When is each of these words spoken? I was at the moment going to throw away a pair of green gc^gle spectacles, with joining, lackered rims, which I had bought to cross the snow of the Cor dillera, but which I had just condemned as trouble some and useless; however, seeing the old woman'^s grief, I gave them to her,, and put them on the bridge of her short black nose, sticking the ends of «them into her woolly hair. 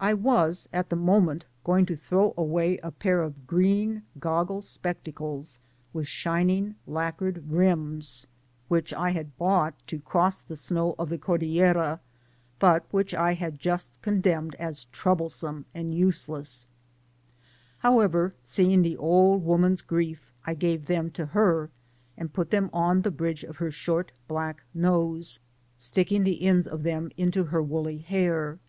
I 0.00 0.14
was 0.14 0.66
at 0.72 0.88
the 0.88 0.96
moment 0.96 1.44
going 1.62 1.84
to 1.84 1.94
throw 1.98 2.32
away 2.38 2.78
a 2.78 2.90
pair 2.90 3.20
of 3.22 3.46
green 3.46 4.00
gc^gle 4.18 4.62
spectacles, 4.62 5.60
with 5.92 6.06
joining, 6.06 6.76
lackered 6.88 7.42
rims, 7.50 8.26
which 8.68 8.94
I 8.94 9.10
had 9.10 9.36
bought 9.36 9.74
to 9.88 10.00
cross 10.00 10.40
the 10.40 10.56
snow 10.56 10.94
of 10.98 11.10
the 11.10 11.18
Cor 11.18 11.36
dillera, 11.36 12.00
but 12.58 12.86
which 12.90 13.12
I 13.12 13.34
had 13.34 13.58
just 13.58 14.00
condemned 14.00 14.54
as 14.54 14.86
trouble 14.86 15.28
some 15.28 15.66
and 15.74 15.94
useless; 15.94 16.64
however, 17.80 18.32
seeing 18.42 18.80
the 18.80 18.96
old 18.96 19.44
woman'^s 19.46 19.86
grief, 19.86 20.32
I 20.46 20.54
gave 20.54 20.86
them 20.86 21.10
to 21.10 21.26
her,, 21.26 21.68
and 22.16 22.32
put 22.32 22.50
them 22.50 22.70
on 22.72 23.02
the 23.02 23.10
bridge 23.10 23.44
of 23.44 23.56
her 23.58 23.70
short 23.70 24.12
black 24.28 24.62
nose, 24.72 25.40
sticking 25.76 26.24
the 26.24 26.42
ends 26.42 26.66
of 26.66 26.82
«them 26.84 27.10
into 27.18 27.44
her 27.44 27.62
woolly 27.62 27.98
hair. 27.98 28.60